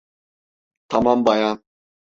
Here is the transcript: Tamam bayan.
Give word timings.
Tamam 0.87 1.25
bayan. 1.25 1.63